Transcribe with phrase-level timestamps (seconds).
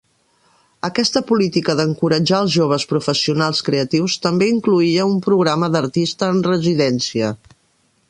[0.87, 7.35] Aquesta política d'encoratjar als joves professionals creatius també incloïa un programa d'Artista en residència.